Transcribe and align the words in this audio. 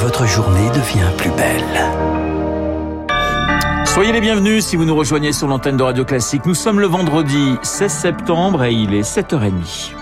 votre 0.00 0.26
journée 0.26 0.68
devient 0.70 1.10
plus 1.18 1.30
belle. 1.32 1.62
Soyez 3.84 4.12
les 4.12 4.22
bienvenus 4.22 4.64
si 4.64 4.76
vous 4.76 4.86
nous 4.86 4.96
rejoignez 4.96 5.32
sur 5.32 5.46
l'antenne 5.46 5.76
de 5.76 5.82
Radio 5.82 6.06
Classique. 6.06 6.46
Nous 6.46 6.54
sommes 6.54 6.80
le 6.80 6.86
vendredi 6.86 7.56
16 7.62 7.92
septembre 7.92 8.64
et 8.64 8.72
il 8.72 8.94
est 8.94 9.02
7h30. 9.02 9.92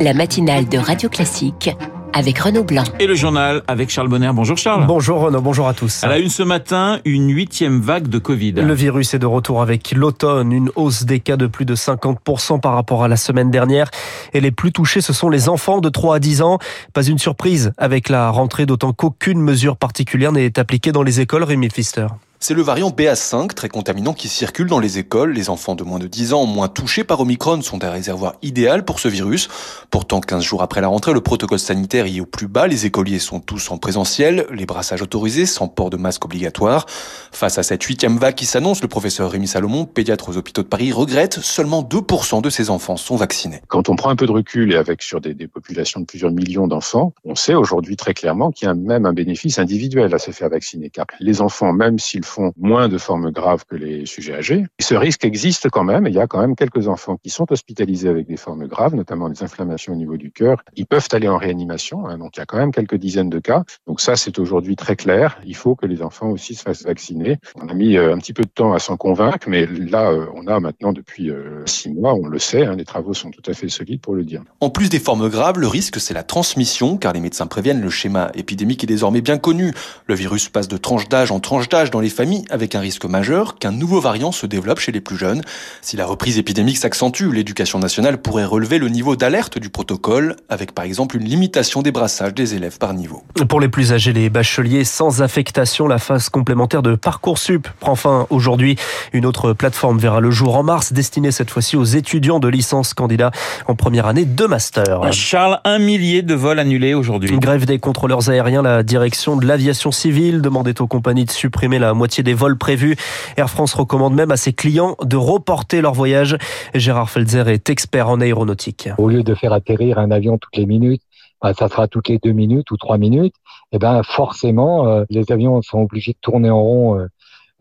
La 0.00 0.12
matinale 0.12 0.68
de 0.68 0.76
Radio 0.76 1.08
Classique 1.08 1.70
avec 2.14 2.38
Renaud 2.38 2.64
Blanc. 2.64 2.84
Et 3.00 3.06
le 3.06 3.14
journal 3.14 3.62
avec 3.66 3.90
Charles 3.90 4.08
Bonner. 4.08 4.30
Bonjour 4.32 4.56
Charles. 4.56 4.86
Bonjour 4.86 5.20
Renaud, 5.20 5.40
bonjour 5.40 5.68
à 5.68 5.74
tous. 5.74 6.04
À 6.04 6.08
la 6.08 6.18
une 6.18 6.30
ce 6.30 6.42
matin, 6.42 7.00
une 7.04 7.28
huitième 7.30 7.80
vague 7.80 8.08
de 8.08 8.18
Covid. 8.18 8.52
Le 8.52 8.72
virus 8.72 9.14
est 9.14 9.18
de 9.18 9.26
retour 9.26 9.60
avec 9.60 9.92
l'automne, 9.92 10.52
une 10.52 10.70
hausse 10.76 11.04
des 11.04 11.20
cas 11.20 11.36
de 11.36 11.46
plus 11.46 11.64
de 11.64 11.74
50% 11.74 12.60
par 12.60 12.74
rapport 12.74 13.02
à 13.02 13.08
la 13.08 13.16
semaine 13.16 13.50
dernière. 13.50 13.90
Et 14.32 14.40
les 14.40 14.52
plus 14.52 14.72
touchés, 14.72 15.00
ce 15.00 15.12
sont 15.12 15.28
les 15.28 15.48
enfants 15.48 15.80
de 15.80 15.88
3 15.88 16.16
à 16.16 16.18
10 16.20 16.42
ans. 16.42 16.58
Pas 16.92 17.02
une 17.02 17.18
surprise 17.18 17.72
avec 17.76 18.08
la 18.08 18.30
rentrée, 18.30 18.64
d'autant 18.64 18.92
qu'aucune 18.92 19.40
mesure 19.40 19.76
particulière 19.76 20.30
n'est 20.30 20.58
appliquée 20.58 20.92
dans 20.92 21.02
les 21.02 21.20
écoles, 21.20 21.42
Rémi 21.42 21.68
Pfister. 21.68 22.06
C'est 22.46 22.52
le 22.52 22.60
variant 22.60 22.90
BA5, 22.90 23.54
très 23.54 23.70
contaminant, 23.70 24.12
qui 24.12 24.28
circule 24.28 24.66
dans 24.66 24.78
les 24.78 24.98
écoles. 24.98 25.32
Les 25.32 25.48
enfants 25.48 25.74
de 25.74 25.82
moins 25.82 25.98
de 25.98 26.06
10 26.06 26.34
ans, 26.34 26.44
moins 26.44 26.68
touchés 26.68 27.02
par 27.02 27.18
Omicron, 27.20 27.62
sont 27.62 27.82
un 27.82 27.90
réservoir 27.90 28.34
idéal 28.42 28.84
pour 28.84 29.00
ce 29.00 29.08
virus. 29.08 29.48
Pourtant, 29.88 30.20
15 30.20 30.44
jours 30.44 30.62
après 30.62 30.82
la 30.82 30.88
rentrée, 30.88 31.14
le 31.14 31.22
protocole 31.22 31.58
sanitaire 31.58 32.06
y 32.06 32.18
est 32.18 32.20
au 32.20 32.26
plus 32.26 32.46
bas. 32.46 32.66
Les 32.66 32.84
écoliers 32.84 33.18
sont 33.18 33.40
tous 33.40 33.70
en 33.70 33.78
présentiel, 33.78 34.44
les 34.50 34.66
brassages 34.66 35.00
autorisés, 35.00 35.46
sans 35.46 35.68
port 35.68 35.88
de 35.88 35.96
masque 35.96 36.26
obligatoire. 36.26 36.84
Face 37.32 37.56
à 37.56 37.62
cette 37.62 37.82
huitième 37.82 38.18
vague 38.18 38.34
qui 38.34 38.44
s'annonce, 38.44 38.82
le 38.82 38.88
professeur 38.88 39.30
Rémi 39.30 39.48
Salomon, 39.48 39.86
pédiatre 39.86 40.28
aux 40.28 40.36
hôpitaux 40.36 40.62
de 40.62 40.68
Paris, 40.68 40.92
regrette 40.92 41.40
seulement 41.40 41.82
2% 41.82 42.42
de 42.42 42.50
ses 42.50 42.68
enfants 42.68 42.98
sont 42.98 43.16
vaccinés. 43.16 43.62
Quand 43.68 43.88
on 43.88 43.96
prend 43.96 44.10
un 44.10 44.16
peu 44.16 44.26
de 44.26 44.32
recul 44.32 44.70
et 44.70 44.76
avec 44.76 45.02
sur 45.02 45.22
des, 45.22 45.34
populations 45.46 46.00
de 46.00 46.04
plusieurs 46.04 46.30
millions 46.30 46.66
d'enfants, 46.66 47.14
on 47.24 47.36
sait 47.36 47.54
aujourd'hui 47.54 47.96
très 47.96 48.12
clairement 48.12 48.50
qu'il 48.50 48.68
y 48.68 48.70
a 48.70 48.74
même 48.74 49.06
un 49.06 49.14
bénéfice 49.14 49.58
individuel 49.58 50.14
à 50.14 50.18
se 50.18 50.30
faire 50.30 50.50
vacciner. 50.50 50.90
Car 50.90 51.06
les 51.20 51.40
enfants, 51.40 51.72
même 51.72 51.98
s'ils 51.98 52.22
font 52.34 52.52
moins 52.56 52.88
de 52.88 52.98
formes 52.98 53.30
graves 53.30 53.64
que 53.64 53.76
les 53.76 54.06
sujets 54.06 54.34
âgés. 54.34 54.64
Ce 54.80 54.94
risque 54.94 55.24
existe 55.24 55.70
quand 55.70 55.84
même. 55.84 56.06
Il 56.06 56.14
y 56.14 56.18
a 56.18 56.26
quand 56.26 56.40
même 56.40 56.56
quelques 56.56 56.88
enfants 56.88 57.16
qui 57.22 57.30
sont 57.30 57.46
hospitalisés 57.50 58.08
avec 58.08 58.26
des 58.26 58.36
formes 58.36 58.66
graves, 58.66 58.94
notamment 58.94 59.28
des 59.28 59.42
inflammations 59.42 59.92
au 59.92 59.96
niveau 59.96 60.16
du 60.16 60.32
cœur. 60.32 60.62
Ils 60.74 60.86
peuvent 60.86 61.08
aller 61.12 61.28
en 61.28 61.38
réanimation. 61.38 62.08
Hein, 62.08 62.18
donc 62.18 62.36
il 62.36 62.40
y 62.40 62.42
a 62.42 62.46
quand 62.46 62.58
même 62.58 62.72
quelques 62.72 62.96
dizaines 62.96 63.30
de 63.30 63.38
cas. 63.38 63.62
Donc 63.86 64.00
ça, 64.00 64.16
c'est 64.16 64.38
aujourd'hui 64.38 64.74
très 64.74 64.96
clair. 64.96 65.38
Il 65.46 65.54
faut 65.54 65.76
que 65.76 65.86
les 65.86 66.02
enfants 66.02 66.30
aussi 66.30 66.54
se 66.54 66.62
fassent 66.62 66.84
vacciner. 66.84 67.38
On 67.54 67.68
a 67.68 67.74
mis 67.74 67.96
euh, 67.96 68.14
un 68.14 68.18
petit 68.18 68.32
peu 68.32 68.42
de 68.42 68.48
temps 68.48 68.72
à 68.72 68.80
s'en 68.80 68.96
convaincre, 68.96 69.48
mais 69.48 69.66
là, 69.66 70.10
euh, 70.10 70.26
on 70.34 70.46
a 70.48 70.58
maintenant 70.58 70.92
depuis 70.92 71.30
euh, 71.30 71.62
six 71.66 71.92
mois, 71.92 72.14
on 72.14 72.26
le 72.26 72.38
sait, 72.38 72.64
hein, 72.64 72.74
les 72.74 72.84
travaux 72.84 73.14
sont 73.14 73.30
tout 73.30 73.48
à 73.48 73.54
fait 73.54 73.68
solides 73.68 74.00
pour 74.00 74.14
le 74.14 74.24
dire. 74.24 74.42
En 74.60 74.70
plus 74.70 74.88
des 74.88 74.98
formes 74.98 75.28
graves, 75.28 75.60
le 75.60 75.68
risque, 75.68 76.00
c'est 76.00 76.14
la 76.14 76.24
transmission, 76.24 76.96
car 76.96 77.12
les 77.12 77.20
médecins 77.20 77.46
préviennent 77.46 77.80
le 77.80 77.90
schéma 77.90 78.32
épidémique 78.34 78.82
est 78.82 78.88
désormais 78.88 79.20
bien 79.20 79.38
connu. 79.38 79.72
Le 80.06 80.14
virus 80.14 80.48
passe 80.48 80.68
de 80.68 80.76
tranche 80.76 81.08
d'âge 81.08 81.30
en 81.30 81.38
tranche 81.38 81.68
d'âge 81.68 81.90
dans 81.90 82.00
les 82.00 82.08
familles 82.08 82.23
avec 82.50 82.64
avec 82.64 82.74
un 82.76 82.80
risque 82.80 83.04
majeur 83.04 83.58
qu'un 83.58 83.72
nouveau 83.72 84.00
variant 84.00 84.32
se 84.32 84.46
développe 84.46 84.80
chez 84.80 84.90
les 84.90 85.02
plus 85.02 85.18
jeunes. 85.18 85.42
Si 85.82 85.98
la 85.98 86.06
reprise 86.06 86.38
épidémique 86.38 86.78
s'accentue, 86.78 87.30
l'éducation 87.30 87.78
nationale 87.78 88.22
pourrait 88.22 88.46
relever 88.46 88.78
le 88.78 88.88
niveau 88.88 89.16
d'alerte 89.16 89.58
du 89.58 89.68
protocole, 89.68 90.36
avec 90.48 90.72
par 90.72 90.86
exemple 90.86 91.18
une 91.18 91.24
limitation 91.24 91.82
des 91.82 91.92
brassages 91.92 92.32
des 92.32 92.54
élèves 92.54 92.78
par 92.78 92.94
niveau. 92.94 93.22
Pour 93.50 93.60
les 93.60 93.68
plus 93.68 93.92
âgés, 93.92 94.14
les 94.14 94.30
bacheliers 94.30 94.84
sans 94.84 95.20
affectation, 95.20 95.86
la 95.86 95.98
phase 95.98 96.30
complémentaire 96.30 96.80
de 96.82 96.94
Parcoursup 96.94 97.68
prend 97.80 97.96
fin 97.96 98.26
aujourd'hui. 98.30 98.76
Une 99.12 99.26
autre 99.26 99.52
plateforme 99.52 99.98
verra 99.98 100.20
le 100.20 100.30
jour 100.30 100.56
en 100.56 100.62
mars, 100.62 100.94
destinée 100.94 101.32
cette 101.32 101.50
fois-ci 101.50 101.76
aux 101.76 101.84
étudiants 101.84 102.40
de 102.40 102.48
licence 102.48 102.94
candidats 102.94 103.30
en 103.66 103.74
première 103.74 104.06
année 104.06 104.24
de 104.24 104.46
master. 104.46 105.12
Charles, 105.12 105.60
un 105.64 105.78
millier 105.78 106.22
de 106.22 106.34
vols 106.34 106.60
annulés 106.60 106.94
aujourd'hui. 106.94 107.36
Grève 107.38 107.66
des 107.66 107.78
contrôleurs 107.78 108.30
aériens, 108.30 108.62
la 108.62 108.82
direction 108.82 109.36
de 109.36 109.46
l'aviation 109.46 109.92
civile 109.92 110.40
demandait 110.40 110.80
aux 110.80 110.86
compagnies 110.86 111.26
de 111.26 111.30
supprimer 111.30 111.78
la 111.78 111.92
moitié 111.92 112.03
des 112.06 112.34
vols 112.34 112.58
prévu. 112.58 112.96
Air 113.36 113.50
France 113.50 113.74
recommande 113.74 114.14
même 114.14 114.30
à 114.30 114.36
ses 114.36 114.52
clients 114.52 114.96
de 115.02 115.16
reporter 115.16 115.80
leur 115.80 115.94
voyage. 115.94 116.36
Gérard 116.74 117.10
Felzer 117.10 117.48
est 117.48 117.70
expert 117.70 118.08
en 118.08 118.20
aéronautique. 118.20 118.88
Au 118.98 119.08
lieu 119.08 119.22
de 119.22 119.34
faire 119.34 119.52
atterrir 119.52 119.98
un 119.98 120.10
avion 120.10 120.38
toutes 120.38 120.56
les 120.56 120.66
minutes, 120.66 121.02
bah, 121.42 121.52
ça 121.52 121.68
sera 121.68 121.88
toutes 121.88 122.08
les 122.08 122.18
deux 122.18 122.32
minutes 122.32 122.70
ou 122.70 122.76
trois 122.76 122.96
minutes. 122.96 123.34
Et 123.70 123.76
eh 123.76 123.78
ben 123.78 124.02
forcément, 124.02 124.86
euh, 124.86 125.04
les 125.10 125.30
avions 125.30 125.60
sont 125.60 125.80
obligés 125.80 126.12
de 126.12 126.18
tourner 126.20 126.48
en 126.48 126.62
rond 126.62 126.98
euh, 126.98 127.06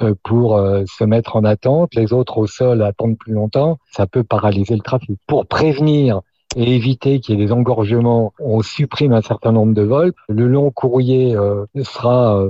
euh, 0.01 0.13
pour 0.23 0.57
se 0.87 1.03
mettre 1.03 1.35
en 1.35 1.43
attente. 1.43 1.95
Les 1.95 2.13
autres 2.13 2.37
au 2.37 2.47
sol 2.47 2.81
attendent 2.81 3.17
plus 3.17 3.33
longtemps. 3.33 3.77
Ça 3.91 4.07
peut 4.07 4.23
paralyser 4.23 4.75
le 4.75 4.81
trafic. 4.81 5.19
Pour 5.27 5.47
prévenir 5.47 6.21
et 6.55 6.75
éviter 6.75 7.19
qu'il 7.19 7.37
y 7.37 7.41
ait 7.41 7.45
des 7.45 7.51
engorgements, 7.51 8.31
on 8.39 8.61
supprime 8.61 9.11
un 9.11 9.21
certain 9.21 9.51
nombre 9.51 9.73
de 9.73 9.81
vols. 9.81 10.13
Le 10.29 10.47
long 10.47 10.71
courrier 10.71 11.35
sera 11.83 12.41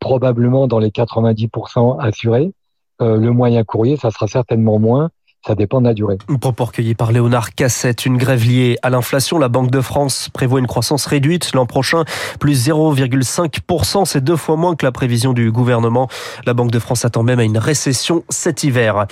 probablement 0.00 0.66
dans 0.66 0.78
les 0.78 0.90
90% 0.90 2.00
assurés. 2.00 2.52
Euh, 3.00 3.16
le 3.16 3.30
moyen 3.30 3.64
courrier, 3.64 3.96
ça 3.96 4.10
sera 4.10 4.26
certainement 4.26 4.78
moins. 4.78 5.10
Ça 5.46 5.54
dépend 5.54 5.80
de 5.80 5.86
la 5.86 5.94
durée. 5.94 6.18
Propos 6.38 6.66
recueilli 6.66 6.94
par 6.94 7.12
Léonard 7.12 7.54
Cassette. 7.54 8.04
Une 8.04 8.18
grève 8.18 8.44
liée 8.44 8.76
à 8.82 8.90
l'inflation. 8.90 9.38
La 9.38 9.48
Banque 9.48 9.70
de 9.70 9.80
France 9.80 10.28
prévoit 10.34 10.60
une 10.60 10.66
croissance 10.66 11.06
réduite 11.06 11.54
l'an 11.54 11.64
prochain, 11.64 12.04
plus 12.38 12.68
0,5%. 12.68 14.04
C'est 14.04 14.22
deux 14.22 14.36
fois 14.36 14.56
moins 14.56 14.76
que 14.76 14.84
la 14.84 14.92
prévision 14.92 15.32
du 15.32 15.50
gouvernement. 15.50 16.08
La 16.44 16.52
Banque 16.52 16.70
de 16.70 16.78
France 16.78 17.06
attend 17.06 17.22
même 17.22 17.38
à 17.38 17.44
une 17.44 17.56
récession 17.56 18.22
cet 18.28 18.64
hiver. 18.64 19.06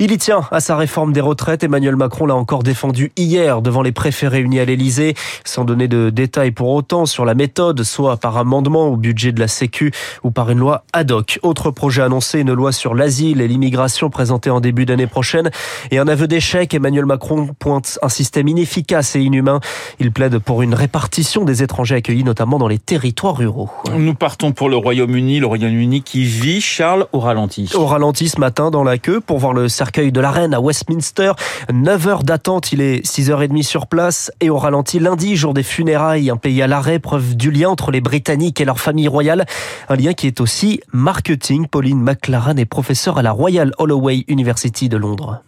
Il 0.00 0.10
y 0.10 0.18
tient 0.18 0.42
à 0.50 0.58
sa 0.58 0.76
réforme 0.76 1.12
des 1.12 1.20
retraites. 1.20 1.62
Emmanuel 1.62 1.94
Macron 1.94 2.26
l'a 2.26 2.34
encore 2.34 2.64
défendu 2.64 3.12
hier 3.16 3.62
devant 3.62 3.82
les 3.82 3.92
préfets 3.92 4.28
réunis 4.28 4.58
à 4.58 4.64
l'Elysée, 4.64 5.14
sans 5.44 5.64
donner 5.64 5.86
de 5.86 6.10
détails 6.10 6.50
pour 6.50 6.70
autant 6.70 7.06
sur 7.06 7.24
la 7.24 7.34
méthode, 7.34 7.84
soit 7.84 8.16
par 8.16 8.36
amendement 8.36 8.88
au 8.88 8.96
budget 8.96 9.30
de 9.30 9.38
la 9.38 9.48
Sécu 9.48 9.92
ou 10.24 10.32
par 10.32 10.50
une 10.50 10.58
loi 10.58 10.82
ad 10.92 11.12
hoc. 11.12 11.38
Autre 11.42 11.70
projet 11.70 12.02
annoncé, 12.02 12.40
une 12.40 12.52
loi 12.52 12.72
sur 12.72 12.96
l'asile 12.96 13.40
et 13.40 13.46
l'immigration 13.46 14.10
présentée 14.10 14.50
en 14.50 14.60
début 14.60 14.84
d'année 14.84 15.06
prochaine. 15.06 15.50
Et 15.90 15.98
un 15.98 16.08
aveu 16.08 16.26
d'échec, 16.26 16.72
Emmanuel 16.74 17.06
Macron 17.06 17.48
pointe 17.58 17.98
un 18.02 18.08
système 18.08 18.48
inefficace 18.48 19.16
et 19.16 19.20
inhumain. 19.20 19.60
Il 20.00 20.12
plaide 20.12 20.38
pour 20.38 20.62
une 20.62 20.74
répartition 20.74 21.44
des 21.44 21.62
étrangers 21.62 21.96
accueillis, 21.96 22.24
notamment 22.24 22.58
dans 22.58 22.68
les 22.68 22.78
territoires 22.78 23.36
ruraux. 23.36 23.70
Nous 23.96 24.14
partons 24.14 24.52
pour 24.52 24.68
le 24.68 24.76
Royaume-Uni, 24.76 25.40
le 25.40 25.46
Royaume-Uni 25.46 26.02
qui 26.02 26.24
vit, 26.24 26.60
Charles, 26.60 27.06
au 27.12 27.20
ralenti. 27.20 27.70
Au 27.74 27.86
ralenti 27.86 28.28
ce 28.28 28.40
matin 28.40 28.70
dans 28.70 28.84
la 28.84 28.98
queue 28.98 29.20
pour 29.20 29.38
voir 29.38 29.52
le 29.52 29.68
cercueil 29.68 30.12
de 30.12 30.20
la 30.20 30.30
reine 30.30 30.54
à 30.54 30.60
Westminster. 30.60 31.32
9 31.72 32.06
heures 32.06 32.22
d'attente, 32.22 32.72
il 32.72 32.80
est 32.80 33.04
6h30 33.04 33.62
sur 33.62 33.86
place 33.86 34.30
et 34.40 34.50
au 34.50 34.58
ralenti 34.58 34.98
lundi, 34.98 35.36
jour 35.36 35.54
des 35.54 35.62
funérailles, 35.62 36.30
un 36.30 36.36
pays 36.36 36.62
à 36.62 36.66
l'arrêt, 36.66 36.98
preuve 36.98 37.36
du 37.36 37.50
lien 37.50 37.68
entre 37.68 37.90
les 37.90 38.00
Britanniques 38.00 38.60
et 38.60 38.64
leur 38.64 38.80
famille 38.80 39.08
royale. 39.08 39.46
Un 39.88 39.96
lien 39.96 40.12
qui 40.12 40.26
est 40.26 40.40
aussi 40.40 40.80
marketing. 40.92 41.66
Pauline 41.66 42.00
McLaren 42.00 42.58
est 42.58 42.64
professeure 42.64 43.18
à 43.18 43.22
la 43.22 43.32
Royal 43.32 43.72
Holloway 43.78 44.24
University 44.28 44.88
de 44.88 44.96
Londres. 44.96 45.42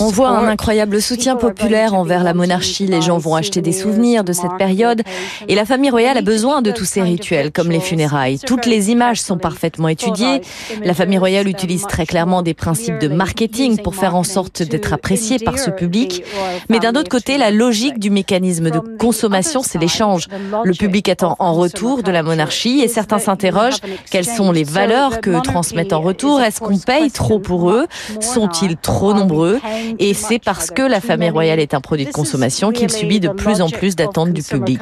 On 0.00 0.10
voit 0.10 0.30
un 0.30 0.48
incroyable 0.48 1.00
soutien 1.00 1.36
populaire 1.36 1.94
envers 1.94 2.24
la 2.24 2.34
monarchie. 2.34 2.86
Les 2.86 3.00
gens 3.00 3.18
vont 3.18 3.36
acheter 3.36 3.62
des 3.62 3.72
souvenirs 3.72 4.24
de 4.24 4.32
cette 4.32 4.56
période 4.58 5.02
et 5.46 5.54
la 5.54 5.64
famille 5.64 5.90
royale 5.90 6.18
a 6.18 6.22
besoin 6.22 6.60
de 6.60 6.72
tous 6.72 6.84
ces 6.84 7.02
rituels 7.02 7.52
comme 7.52 7.70
les 7.70 7.78
funérailles. 7.78 8.40
Toutes 8.40 8.66
les 8.66 8.90
images 8.90 9.20
sont 9.20 9.38
parfaitement 9.38 9.88
étudiées. 9.88 10.40
La 10.82 10.92
famille 10.92 11.18
royale 11.18 11.46
utilise 11.48 11.86
très 11.86 12.04
clairement 12.04 12.42
des 12.42 12.52
principes 12.52 12.98
de 12.98 13.06
marketing 13.06 13.80
pour 13.80 13.94
faire 13.94 14.16
en 14.16 14.24
sorte 14.24 14.62
d'être 14.62 14.92
appréciée 14.92 15.38
par 15.38 15.58
ce 15.58 15.70
public. 15.70 16.24
Mais 16.68 16.80
d'un 16.80 16.94
autre 16.94 17.08
côté, 17.08 17.38
la 17.38 17.52
logique 17.52 18.00
du 18.00 18.10
mécanisme 18.10 18.70
de 18.70 18.80
consommation, 18.98 19.62
c'est 19.62 19.78
l'échange. 19.78 20.26
Le 20.64 20.72
public 20.72 21.08
attend 21.08 21.36
en 21.38 21.54
retour 21.54 22.02
de 22.02 22.10
la 22.10 22.24
monarchie 22.24 22.80
et 22.80 22.88
certains 22.88 23.20
s'interrogent 23.20 23.80
quelles 24.10 24.26
sont 24.26 24.50
les 24.50 24.64
valeurs 24.64 25.20
que 25.20 25.40
transmettent 25.42 25.92
en 25.92 26.00
retour. 26.00 26.40
Est-ce 26.40 26.58
qu'on 26.58 26.78
paye 26.78 27.03
trop 27.10 27.38
pour 27.38 27.70
eux 27.70 27.86
Sont-ils 28.20 28.76
trop 28.76 29.14
nombreux 29.14 29.60
Et 29.98 30.14
c'est 30.14 30.38
parce 30.38 30.70
que 30.70 30.82
la 30.82 31.00
famille 31.00 31.30
royale 31.30 31.60
est 31.60 31.74
un 31.74 31.80
produit 31.80 32.06
de 32.06 32.12
consommation 32.12 32.72
qu'il 32.72 32.90
subit 32.90 33.20
de 33.20 33.28
plus 33.28 33.60
en 33.60 33.68
plus 33.68 33.96
d'attentes 33.96 34.32
du 34.32 34.42
public. 34.42 34.80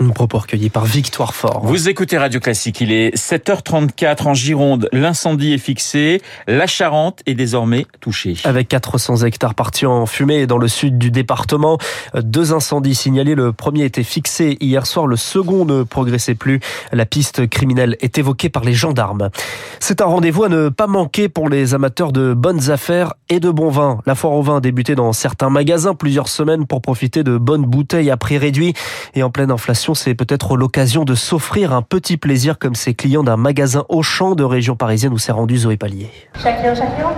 Un 0.00 0.08
propos 0.10 0.38
recueilli 0.38 0.70
par 0.70 0.84
Victoire 0.84 1.34
Fort. 1.34 1.60
Vous 1.64 1.88
écoutez 1.88 2.18
Radio 2.18 2.40
Classique, 2.40 2.80
il 2.80 2.92
est 2.92 3.14
7h34 3.16 4.28
en 4.28 4.34
Gironde. 4.34 4.88
L'incendie 4.92 5.52
est 5.52 5.58
fixé. 5.58 6.22
La 6.46 6.66
Charente 6.66 7.20
est 7.26 7.34
désormais 7.34 7.86
touchée. 8.00 8.36
Avec 8.44 8.68
400 8.68 9.24
hectares 9.24 9.54
partis 9.54 9.86
en 9.86 10.06
fumée 10.06 10.46
dans 10.46 10.58
le 10.58 10.68
sud 10.68 10.98
du 10.98 11.10
département, 11.10 11.78
deux 12.14 12.52
incendies 12.52 12.94
signalés. 12.94 13.34
Le 13.34 13.52
premier 13.52 13.84
était 13.84 14.02
fixé 14.02 14.56
hier 14.60 14.86
soir, 14.86 15.06
le 15.06 15.16
second 15.16 15.64
ne 15.64 15.82
progressait 15.82 16.34
plus. 16.34 16.60
La 16.92 17.06
piste 17.06 17.48
criminelle 17.48 17.96
est 18.00 18.18
évoquée 18.18 18.48
par 18.48 18.64
les 18.64 18.67
gendarmes. 18.74 19.30
C'est 19.80 20.00
un 20.00 20.06
rendez-vous 20.06 20.44
à 20.44 20.48
ne 20.48 20.68
pas 20.68 20.86
manquer 20.86 21.28
pour 21.28 21.48
les 21.48 21.74
amateurs 21.74 22.12
de 22.12 22.34
bonnes 22.34 22.70
affaires 22.70 23.14
et 23.28 23.40
de 23.40 23.50
bons 23.50 23.70
vins. 23.70 24.00
La 24.06 24.14
foire 24.14 24.32
au 24.34 24.42
vin 24.42 24.56
a 24.56 24.60
débuté 24.60 24.94
dans 24.94 25.12
certains 25.12 25.50
magasins 25.50 25.94
plusieurs 25.94 26.28
semaines 26.28 26.66
pour 26.66 26.82
profiter 26.82 27.22
de 27.22 27.38
bonnes 27.38 27.64
bouteilles 27.64 28.10
à 28.10 28.16
prix 28.16 28.38
réduit. 28.38 28.74
Et 29.14 29.22
en 29.22 29.30
pleine 29.30 29.50
inflation, 29.50 29.94
c'est 29.94 30.14
peut-être 30.14 30.56
l'occasion 30.56 31.04
de 31.04 31.14
s'offrir 31.14 31.72
un 31.72 31.82
petit 31.82 32.16
plaisir 32.16 32.58
comme 32.58 32.74
ces 32.74 32.94
clients 32.94 33.22
d'un 33.22 33.36
magasin 33.36 33.84
Auchan 33.88 34.34
de 34.34 34.44
région 34.44 34.76
parisienne 34.76 35.12
où 35.12 35.18
s'est 35.18 35.32
rendu 35.32 35.58
Zoé 35.58 35.78
chacun, 36.74 36.74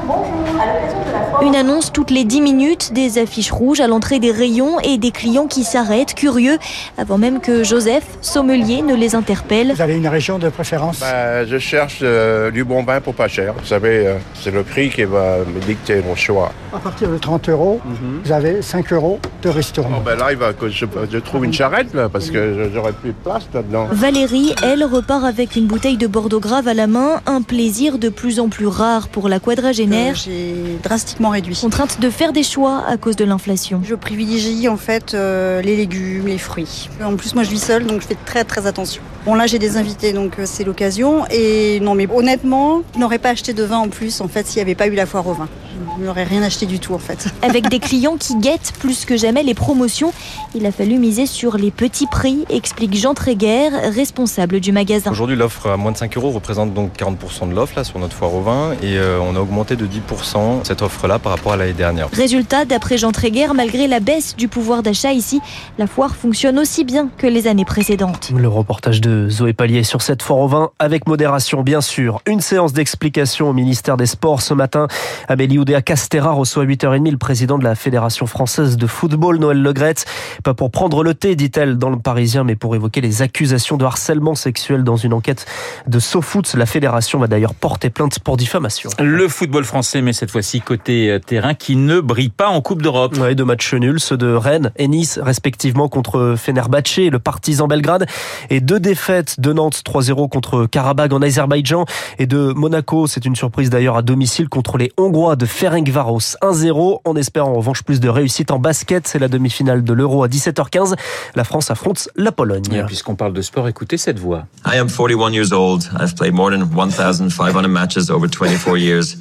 bonjour. 0.06 0.26
À 0.60 0.66
l'occasion 0.66 1.00
de 1.00 1.12
la 1.12 1.20
foire 1.20 1.28
Une 1.42 1.56
annonce 1.56 1.90
toutes 1.92 2.10
les 2.10 2.24
10 2.24 2.42
minutes, 2.42 2.92
des 2.92 3.18
affiches 3.18 3.50
rouges 3.50 3.80
à 3.80 3.86
l'entrée 3.86 4.18
des 4.18 4.30
rayons 4.30 4.78
et 4.80 4.98
des 4.98 5.10
clients 5.10 5.46
qui 5.46 5.64
s'arrêtent, 5.64 6.14
curieux, 6.14 6.58
avant 6.98 7.16
même 7.16 7.40
que 7.40 7.64
Joseph, 7.64 8.04
sommelier, 8.20 8.82
ne 8.82 8.94
les 8.94 9.14
interpelle. 9.14 9.72
Vous 9.74 9.80
avez 9.80 9.96
une 9.96 10.06
région 10.06 10.38
de 10.38 10.48
préférence? 10.50 11.00
Bah, 11.00 11.46
Je 11.46 11.58
cherche 11.58 12.00
euh, 12.02 12.50
du 12.50 12.62
bon 12.64 12.82
vin 12.82 13.00
pour 13.00 13.14
pas 13.14 13.26
cher. 13.28 13.54
Vous 13.58 13.64
savez, 13.66 14.06
euh, 14.06 14.18
c'est 14.34 14.50
le 14.50 14.62
prix 14.62 14.90
qui 14.90 15.04
va 15.04 15.38
me 15.38 15.60
dicter 15.60 16.02
mon 16.06 16.14
choix. 16.14 16.52
À 16.74 16.78
partir 16.78 17.08
de 17.08 17.16
30 17.16 17.48
euros, 17.48 17.80
Mhm. 17.84 18.20
vous 18.24 18.32
avez 18.32 18.60
5 18.60 18.92
euros 18.92 19.18
de 19.42 19.48
restaurant. 19.48 19.88
Oh, 19.98 20.02
ben 20.04 20.16
là, 20.16 20.32
il 20.32 20.36
va 20.36 20.52
que 20.52 20.68
je, 20.68 20.84
je 21.10 21.18
trouve 21.18 21.44
une 21.46 21.54
charrette, 21.54 21.94
là, 21.94 22.08
parce 22.10 22.30
que 22.30 22.68
j'aurais 22.74 22.92
plus 22.92 23.10
de 23.10 23.14
place 23.24 23.44
là-dedans. 23.54 23.88
Valérie, 23.90 24.54
elle, 24.62 24.84
repart 24.84 25.24
avec 25.24 25.56
une 25.56 25.66
bouteille 25.66 25.96
de 25.96 26.06
Bordeaux 26.06 26.40
grave 26.40 26.68
à 26.68 26.74
la 26.74 26.86
main, 26.86 27.20
un 27.26 27.40
plaisir 27.40 27.96
de 27.98 28.10
plus 28.10 28.40
en 28.40 28.48
plus 28.48 28.66
rare 28.66 29.08
pour 29.08 29.28
la 29.30 29.40
quadragénaire. 29.40 30.14
J'ai 30.16 30.54
drastiquement 30.82 31.29
réduit. 31.30 31.58
Contrainte 31.60 32.00
de 32.00 32.10
faire 32.10 32.32
des 32.32 32.42
choix 32.42 32.84
à 32.86 32.96
cause 32.96 33.16
de 33.16 33.24
l'inflation. 33.24 33.80
Je 33.84 33.94
privilégie 33.94 34.68
en 34.68 34.76
fait 34.76 35.14
euh, 35.14 35.62
les 35.62 35.76
légumes, 35.76 36.26
les 36.26 36.38
fruits. 36.38 36.88
En 37.02 37.16
plus, 37.16 37.34
moi 37.34 37.44
je 37.44 37.50
vis 37.50 37.62
seule, 37.62 37.86
donc 37.86 38.02
je 38.02 38.06
fais 38.06 38.16
très 38.24 38.44
très 38.44 38.66
attention. 38.66 39.02
Bon 39.24 39.34
là, 39.34 39.46
j'ai 39.46 39.58
des 39.58 39.76
invités, 39.76 40.12
donc 40.12 40.38
euh, 40.38 40.42
c'est 40.46 40.64
l'occasion. 40.64 41.24
Et 41.30 41.80
non, 41.80 41.94
mais 41.94 42.08
honnêtement, 42.12 42.82
je 42.94 42.98
n'aurais 42.98 43.18
pas 43.18 43.30
acheté 43.30 43.52
de 43.52 43.62
vin 43.62 43.78
en 43.78 43.88
plus 43.88 44.20
en 44.20 44.28
fait 44.28 44.46
s'il 44.46 44.58
n'y 44.58 44.62
avait 44.62 44.74
pas 44.74 44.86
eu 44.86 44.94
la 44.94 45.06
foire 45.06 45.26
au 45.26 45.32
vin. 45.32 45.48
Je 45.98 46.04
n'aurais 46.04 46.24
rien 46.24 46.42
acheté 46.42 46.66
du 46.66 46.78
tout 46.78 46.94
en 46.94 46.98
fait. 46.98 47.28
Avec 47.42 47.68
des 47.68 47.78
clients 47.78 48.16
qui 48.16 48.36
guettent 48.36 48.72
plus 48.78 49.04
que 49.04 49.16
jamais 49.16 49.42
les 49.42 49.54
promotions, 49.54 50.12
il 50.54 50.64
a 50.66 50.72
fallu 50.72 50.98
miser 50.98 51.26
sur 51.26 51.56
les 51.56 51.70
petits 51.70 52.06
prix, 52.06 52.44
explique 52.48 52.94
Jean 52.96 53.14
Tréguer, 53.14 53.68
responsable 53.94 54.60
du 54.60 54.72
magasin. 54.72 55.10
Aujourd'hui, 55.10 55.36
l'offre 55.36 55.68
à 55.68 55.76
moins 55.76 55.92
de 55.92 55.96
5 55.96 56.16
euros 56.16 56.30
représente 56.30 56.74
donc 56.74 56.92
40% 56.96 57.48
de 57.48 57.54
l'offre 57.54 57.74
là 57.76 57.84
sur 57.84 57.98
notre 57.98 58.14
foire 58.14 58.34
au 58.34 58.40
vin 58.40 58.72
et 58.82 58.98
euh, 58.98 59.18
on 59.20 59.36
a 59.36 59.40
augmenté 59.40 59.76
de 59.76 59.86
10% 59.86 60.64
cette 60.64 60.82
offre-là 60.82 61.18
par 61.18 61.32
rapport 61.32 61.52
à 61.52 61.56
l'année 61.56 61.72
dernière. 61.72 62.08
Résultat, 62.12 62.64
d'après 62.64 62.98
Jean 62.98 63.12
Tréguer, 63.12 63.48
malgré 63.54 63.88
la 63.88 64.00
baisse 64.00 64.36
du 64.36 64.48
pouvoir 64.48 64.82
d'achat 64.82 65.12
ici, 65.12 65.40
la 65.78 65.86
foire 65.86 66.14
fonctionne 66.14 66.58
aussi 66.58 66.84
bien 66.84 67.08
que 67.18 67.26
les 67.26 67.46
années 67.46 67.64
précédentes. 67.64 68.30
Le 68.36 68.48
reportage 68.48 69.00
de 69.00 69.28
Zoé 69.28 69.52
Pallier 69.52 69.82
sur 69.82 70.02
cette 70.02 70.22
foire 70.22 70.38
au 70.38 70.48
vin 70.48 70.70
avec 70.78 71.06
modération, 71.06 71.62
bien 71.62 71.80
sûr. 71.80 72.20
Une 72.26 72.40
séance 72.40 72.72
d'explication 72.72 73.50
au 73.50 73.52
ministère 73.52 73.96
des 73.96 74.06
Sports 74.06 74.42
ce 74.42 74.54
matin. 74.54 74.88
Amélie 75.28 75.58
Oudéa 75.58 75.79
Castera 75.80 76.32
reçoit 76.32 76.64
à 76.64 76.66
8h30 76.66 77.10
le 77.10 77.16
président 77.16 77.58
de 77.58 77.64
la 77.64 77.74
Fédération 77.74 78.26
française 78.26 78.76
de 78.76 78.86
football, 78.86 79.38
Noël 79.38 79.62
Legrette. 79.62 80.04
Pas 80.44 80.54
pour 80.54 80.70
prendre 80.70 81.02
le 81.02 81.14
thé, 81.14 81.36
dit-elle 81.36 81.78
dans 81.78 81.90
le 81.90 81.98
Parisien, 81.98 82.44
mais 82.44 82.56
pour 82.56 82.74
évoquer 82.74 83.00
les 83.00 83.22
accusations 83.22 83.76
de 83.76 83.84
harcèlement 83.84 84.34
sexuel 84.34 84.84
dans 84.84 84.96
une 84.96 85.12
enquête 85.12 85.46
de 85.86 85.98
SoFoot. 85.98 86.54
La 86.54 86.66
fédération 86.66 87.18
va 87.18 87.26
d'ailleurs 87.26 87.54
porter 87.54 87.90
plainte 87.90 88.18
pour 88.18 88.36
diffamation. 88.36 88.90
Le 88.98 89.28
football 89.28 89.64
français, 89.64 90.02
mais 90.02 90.12
cette 90.12 90.30
fois-ci 90.30 90.60
côté 90.60 91.10
euh, 91.10 91.18
terrain, 91.18 91.54
qui 91.54 91.76
ne 91.76 92.00
brille 92.00 92.30
pas 92.30 92.48
en 92.48 92.60
Coupe 92.60 92.82
d'Europe. 92.82 93.16
Ouais, 93.18 93.34
deux 93.34 93.44
matchs 93.44 93.74
nuls, 93.74 94.00
ceux 94.00 94.16
de 94.16 94.32
Rennes 94.32 94.72
et 94.76 94.88
Nice, 94.88 95.18
respectivement 95.22 95.88
contre 95.88 96.34
Fenerbahçe 96.36 96.98
et 96.98 97.10
le 97.10 97.18
Partizan 97.18 97.66
Belgrade, 97.66 98.06
et 98.50 98.60
deux 98.60 98.80
défaites 98.80 99.40
de 99.40 99.52
Nantes 99.52 99.82
3-0 99.84 100.28
contre 100.28 100.66
Karabag 100.66 101.12
en 101.12 101.22
Azerbaïdjan 101.22 101.84
et 102.18 102.26
de 102.26 102.52
Monaco, 102.52 103.06
c'est 103.06 103.24
une 103.24 103.36
surprise 103.36 103.70
d'ailleurs 103.70 103.96
à 103.96 104.02
domicile 104.02 104.48
contre 104.48 104.78
les 104.78 104.92
Hongrois 104.96 105.36
de 105.36 105.46
Ferencvaros 105.70 106.36
1-0. 106.42 107.00
On 107.04 107.14
espère 107.14 107.46
en 107.46 107.54
revanche 107.54 107.84
plus 107.84 108.00
de 108.00 108.08
réussite 108.08 108.50
en 108.50 108.58
basket, 108.58 109.06
c'est 109.06 109.20
la 109.20 109.28
demi-finale 109.28 109.84
de 109.84 109.92
l'Euro 109.92 110.24
à 110.24 110.28
17h15. 110.28 110.96
La 111.36 111.44
France 111.44 111.70
affronte 111.70 112.08
la 112.16 112.32
Pologne. 112.32 112.84
Puisqu'on 112.88 113.14
parle 113.14 113.32
de 113.32 113.40
sport, 113.40 113.68
écoutez 113.68 113.96
cette 113.96 114.18
voix. 114.18 114.46
I 114.66 114.78
am 114.78 114.88
41 114.88 115.32
years 115.32 115.52
old. 115.52 115.88
I've 116.00 116.16
played 116.16 116.34
more 116.34 116.50
than 116.50 116.64
1,500 116.74 117.68
matches 117.68 118.10
over 118.10 118.28
24 118.28 118.78
years. 118.78 119.16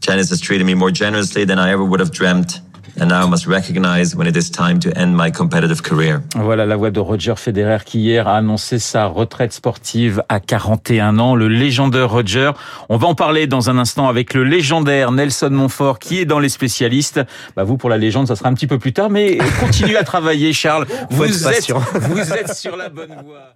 Tennis 0.00 0.30
has 0.30 0.40
treated 0.40 0.64
me 0.64 0.76
more 0.76 0.92
generously 0.94 1.44
than 1.44 1.58
I 1.58 1.72
ever 1.72 1.82
would 1.82 2.00
have 2.00 2.12
dreamt. 2.12 2.62
And 2.98 3.06
now 3.06 3.26
I 3.26 3.28
must 3.28 3.46
recognize 3.46 4.14
when 4.16 4.26
it 4.26 4.36
is 4.36 4.50
time 4.50 4.78
to 4.80 4.90
end 4.96 5.14
my 5.14 5.30
competitive 5.30 5.82
career. 5.82 6.20
Voilà 6.34 6.66
la 6.66 6.76
voix 6.76 6.90
de 6.90 7.00
Roger 7.00 7.34
Federer 7.36 7.78
qui 7.84 8.00
hier 8.00 8.26
a 8.28 8.36
annoncé 8.36 8.78
sa 8.78 9.06
retraite 9.06 9.52
sportive 9.52 10.22
à 10.28 10.40
41 10.40 11.18
ans. 11.18 11.34
Le 11.34 11.48
légendaire 11.48 12.10
Roger. 12.10 12.52
On 12.88 12.96
va 12.96 13.06
en 13.06 13.14
parler 13.14 13.46
dans 13.46 13.70
un 13.70 13.78
instant 13.78 14.08
avec 14.08 14.34
le 14.34 14.44
légendaire 14.44 15.12
Nelson 15.12 15.50
Montfort 15.50 15.98
qui 15.98 16.18
est 16.18 16.24
dans 16.24 16.38
les 16.38 16.48
spécialistes. 16.48 17.20
Bah 17.56 17.64
vous 17.64 17.76
pour 17.76 17.90
la 17.90 17.98
légende, 17.98 18.26
ça 18.26 18.36
sera 18.36 18.48
un 18.48 18.54
petit 18.54 18.66
peu 18.66 18.78
plus 18.78 18.92
tard, 18.92 19.10
mais 19.10 19.38
continuez 19.60 19.96
à 19.96 20.04
travailler, 20.04 20.52
Charles. 20.52 20.86
Vous 21.10 21.48
êtes, 21.48 21.72
vous 22.00 22.32
êtes 22.32 22.54
sur 22.54 22.76
la 22.76 22.88
bonne 22.88 23.14
voie. 23.24 23.54